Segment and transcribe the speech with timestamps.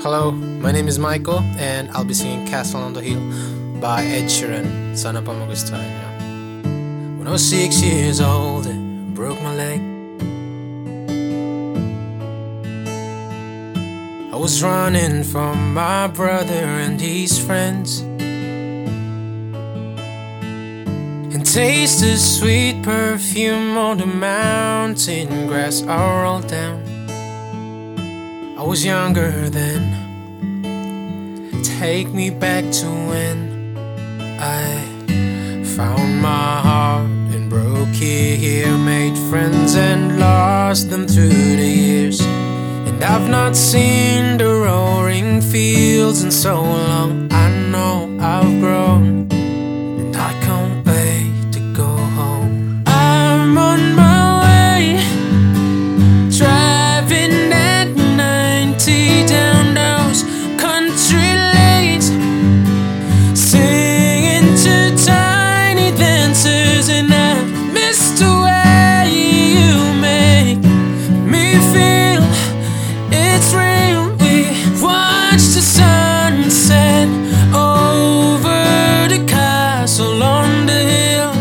[0.00, 3.18] Hello, my name is Michael and I'll be singing Castle on the Hill
[3.80, 4.94] by Ed Sheeran.
[4.94, 7.18] Sana pa magustuhan niyo.
[7.18, 8.76] When I was six years old I
[9.16, 9.80] broke my leg
[14.30, 18.04] I was running from my brother and his friends
[21.32, 26.95] And taste the sweet perfume on the mountain grass I rolled down
[28.58, 29.82] I was younger then.
[31.62, 33.76] Take me back to when
[34.40, 34.82] I
[35.76, 42.18] found my heart and broke it here Made friends and lost them through the years.
[42.88, 47.30] And I've not seen the roaring fields in so long.
[47.30, 48.95] I know I've grown
[75.66, 77.08] sunset
[77.52, 81.32] over the castle on the hill.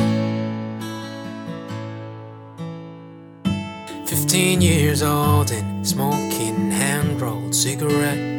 [4.07, 8.33] Fifteen years old and smoking hand rolled cigarette.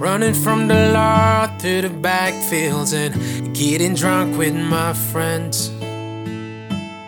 [0.00, 3.12] Running from the lot through the backfields and
[3.54, 5.70] getting drunk with my friends.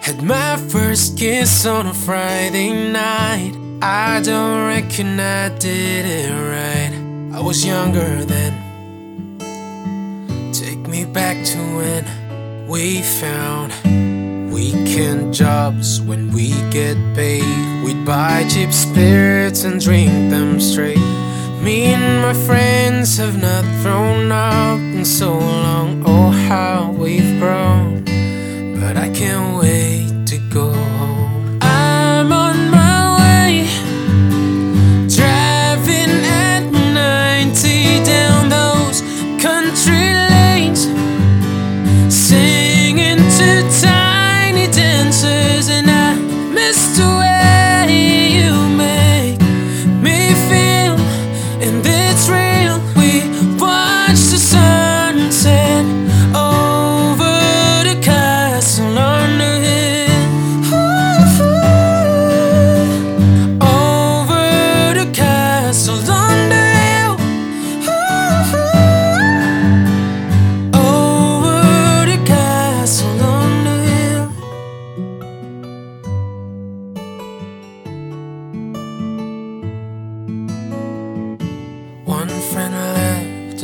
[0.02, 3.69] Had my first kiss on a Friday night.
[3.82, 6.92] I don't reckon I did it right.
[7.34, 8.52] I was younger then.
[10.52, 13.72] Take me back to when we found
[14.52, 15.98] weekend jobs.
[15.98, 20.98] When we get paid, we'd buy cheap spirits and drink them straight.
[21.62, 26.02] Me and my friends have not thrown up in so long.
[26.04, 27.09] Oh, how we've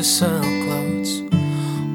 [0.07, 1.23] left clothes.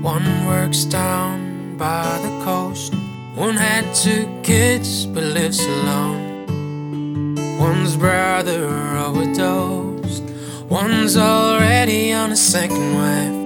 [0.01, 2.93] One works down by the coast.
[3.35, 7.35] One had two kids but lives alone.
[7.57, 8.67] One's brother
[8.97, 10.23] overdosed.
[10.69, 13.37] One's already on a second wife.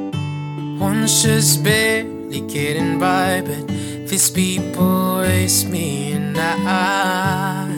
[0.82, 3.68] One's just barely getting by, but
[4.10, 7.75] these people waste me, and I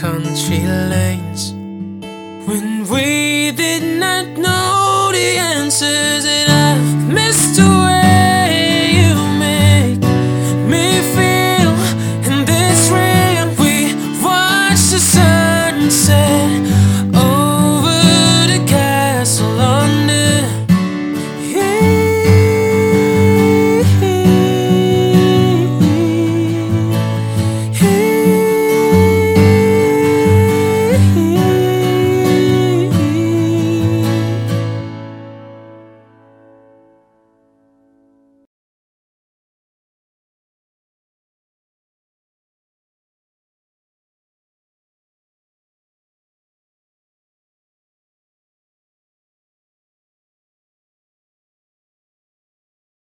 [0.00, 1.52] country lanes
[2.48, 6.39] when we did not know the answers.